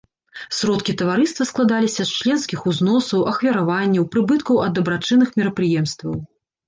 [0.59, 6.21] Сродкі таварыства складаліся з членскіх узносаў, ахвяраванняў, прыбыткаў ад дабрачынных мерапрыемстваў.